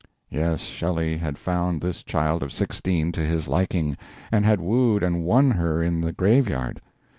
[0.31, 3.97] Yes, Shelley had found this child of sixteen to his liking,
[4.31, 6.81] and had wooed and won her in the graveyard.